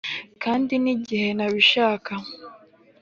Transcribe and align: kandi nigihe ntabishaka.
kandi 0.43 0.73
nigihe 0.83 1.29
ntabishaka. 1.37 2.11